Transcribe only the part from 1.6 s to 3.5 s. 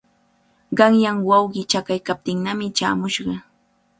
chakaykaptinnami chaamushqa.